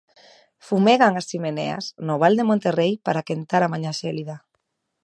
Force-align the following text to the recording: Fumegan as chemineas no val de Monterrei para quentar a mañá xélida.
Fumegan 0.67 1.13
as 1.19 1.27
chemineas 1.31 1.85
no 2.07 2.15
val 2.21 2.33
de 2.37 2.47
Monterrei 2.49 2.93
para 3.05 3.25
quentar 3.27 3.61
a 3.63 3.71
mañá 3.73 3.91
xélida. 4.01 4.35